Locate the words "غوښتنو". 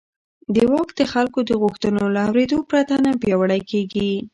1.61-2.03